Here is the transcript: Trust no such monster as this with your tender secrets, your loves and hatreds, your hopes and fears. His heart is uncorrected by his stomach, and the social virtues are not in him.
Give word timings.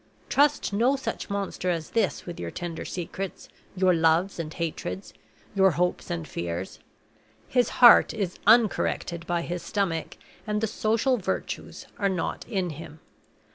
Trust 0.29 0.73
no 0.73 0.95
such 0.95 1.29
monster 1.29 1.69
as 1.69 1.91
this 1.91 2.25
with 2.25 2.39
your 2.39 2.49
tender 2.49 2.85
secrets, 2.85 3.49
your 3.75 3.93
loves 3.93 4.39
and 4.39 4.51
hatreds, 4.51 5.13
your 5.53 5.73
hopes 5.77 6.09
and 6.09 6.27
fears. 6.27 6.79
His 7.47 7.69
heart 7.85 8.11
is 8.11 8.39
uncorrected 8.47 9.27
by 9.27 9.43
his 9.43 9.61
stomach, 9.61 10.17
and 10.47 10.59
the 10.59 10.65
social 10.65 11.17
virtues 11.17 11.85
are 11.99 12.09
not 12.09 12.47
in 12.47 12.71
him. 12.71 12.99